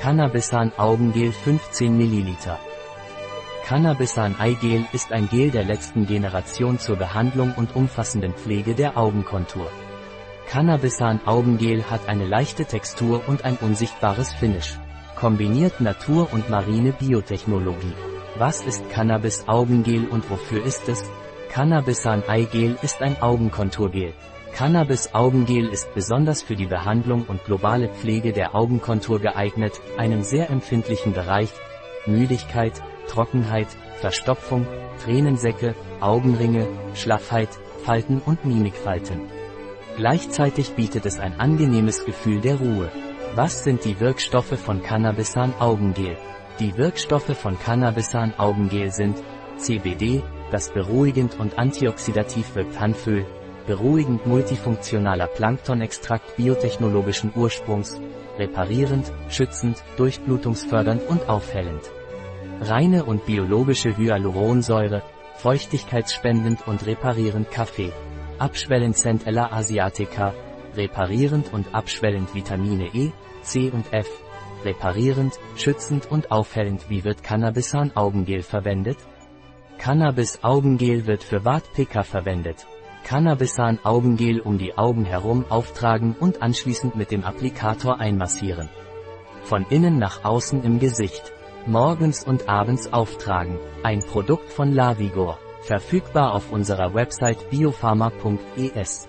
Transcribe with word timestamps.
Cannabisan 0.00 0.70
Augengel 0.76 1.32
15 1.32 1.98
ml. 1.98 2.36
Cannabisan 3.66 4.36
Eigel 4.38 4.86
ist 4.92 5.10
ein 5.10 5.28
Gel 5.28 5.50
der 5.50 5.64
letzten 5.64 6.06
Generation 6.06 6.78
zur 6.78 6.94
Behandlung 6.94 7.52
und 7.56 7.74
umfassenden 7.74 8.32
Pflege 8.32 8.76
der 8.76 8.96
Augenkontur. 8.96 9.68
Cannabisan 10.46 11.20
Augengel 11.26 11.90
hat 11.90 12.08
eine 12.08 12.26
leichte 12.26 12.64
Textur 12.64 13.22
und 13.26 13.44
ein 13.44 13.56
unsichtbares 13.56 14.32
Finish. 14.32 14.78
Kombiniert 15.16 15.80
Natur- 15.80 16.32
und 16.32 16.48
marine 16.48 16.92
Biotechnologie. 16.92 17.94
Was 18.36 18.62
ist 18.62 18.88
Cannabis 18.90 19.48
Augengel 19.48 20.06
und 20.06 20.30
wofür 20.30 20.64
ist 20.64 20.88
es? 20.88 21.02
Cannabisan 21.50 22.22
Eigel 22.28 22.78
ist 22.82 23.02
ein 23.02 23.20
Augenkonturgel. 23.20 24.14
Cannabis 24.52 25.14
Augengel 25.14 25.68
ist 25.68 25.94
besonders 25.94 26.42
für 26.42 26.56
die 26.56 26.66
Behandlung 26.66 27.24
und 27.28 27.44
globale 27.44 27.88
Pflege 27.88 28.32
der 28.32 28.54
Augenkontur 28.54 29.20
geeignet, 29.20 29.80
einem 29.96 30.22
sehr 30.22 30.50
empfindlichen 30.50 31.12
Bereich, 31.12 31.50
Müdigkeit, 32.06 32.82
Trockenheit, 33.08 33.68
Verstopfung, 34.00 34.66
Tränensäcke, 35.04 35.74
Augenringe, 36.00 36.66
Schlaffheit, 36.94 37.48
Falten 37.84 38.20
und 38.24 38.44
Mimikfalten. 38.44 39.22
Gleichzeitig 39.96 40.72
bietet 40.74 41.06
es 41.06 41.18
ein 41.18 41.38
angenehmes 41.40 42.04
Gefühl 42.04 42.40
der 42.40 42.56
Ruhe. 42.56 42.90
Was 43.34 43.64
sind 43.64 43.84
die 43.84 44.00
Wirkstoffe 44.00 44.58
von 44.58 44.82
Cannabisan 44.82 45.54
Augengel? 45.58 46.16
Die 46.60 46.76
Wirkstoffe 46.76 47.36
von 47.36 47.58
Cannabisan 47.58 48.34
Augengel 48.38 48.90
sind 48.90 49.16
CBD, 49.56 50.22
das 50.50 50.72
beruhigend 50.72 51.38
und 51.38 51.58
antioxidativ 51.58 52.54
wirkt 52.54 52.80
Hanföl, 52.80 53.26
beruhigend 53.68 54.26
multifunktionaler 54.26 55.28
Planktonextrakt 55.28 56.36
biotechnologischen 56.36 57.32
Ursprungs, 57.36 58.00
reparierend, 58.38 59.12
schützend, 59.28 59.84
durchblutungsfördernd 59.98 61.06
und 61.06 61.28
aufhellend. 61.28 61.82
Reine 62.62 63.04
und 63.04 63.26
biologische 63.26 63.96
Hyaluronsäure, 63.96 65.02
feuchtigkeitsspendend 65.36 66.66
und 66.66 66.86
reparierend 66.86 67.50
Kaffee. 67.50 67.92
Abschwellend 68.38 68.96
Centella 68.96 69.52
asiatica, 69.52 70.32
reparierend 70.74 71.52
und 71.52 71.74
abschwellend 71.74 72.34
Vitamine 72.34 72.88
E, 72.94 73.12
C 73.42 73.70
und 73.70 73.92
F. 73.92 74.08
Reparierend, 74.64 75.38
schützend 75.56 76.10
und 76.10 76.32
aufhellend 76.32 76.88
Wie 76.88 77.04
wird 77.04 77.22
Cannabisan 77.22 77.92
Augengel 77.94 78.42
verwendet? 78.42 78.98
Cannabis 79.78 80.42
Augengel 80.42 81.06
wird 81.06 81.22
für 81.22 81.44
Wartpicker 81.44 82.02
verwendet. 82.02 82.66
Cannabisan 83.04 83.78
Augengel 83.82 84.40
um 84.40 84.58
die 84.58 84.76
Augen 84.76 85.04
herum 85.04 85.44
auftragen 85.48 86.14
und 86.18 86.42
anschließend 86.42 86.96
mit 86.96 87.10
dem 87.10 87.24
Applikator 87.24 88.00
einmassieren. 88.00 88.68
Von 89.42 89.64
innen 89.70 89.98
nach 89.98 90.24
außen 90.24 90.62
im 90.62 90.78
Gesicht. 90.78 91.32
Morgens 91.66 92.24
und 92.24 92.48
abends 92.48 92.92
auftragen. 92.92 93.58
Ein 93.82 94.00
Produkt 94.00 94.50
von 94.50 94.72
Lavigor. 94.72 95.38
Verfügbar 95.62 96.34
auf 96.34 96.52
unserer 96.52 96.94
Website 96.94 97.50
biopharma.es. 97.50 99.08